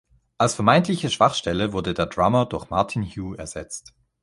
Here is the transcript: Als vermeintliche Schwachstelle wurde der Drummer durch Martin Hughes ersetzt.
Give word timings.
Als 0.39 0.55
vermeintliche 0.55 1.11
Schwachstelle 1.11 1.73
wurde 1.73 1.93
der 1.93 2.07
Drummer 2.07 2.47
durch 2.47 2.71
Martin 2.71 3.03
Hughes 3.05 3.37
ersetzt. 3.37 3.93